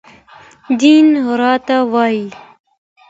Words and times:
دين 0.79 1.07
راته 1.39 1.77
وايي 1.93 2.23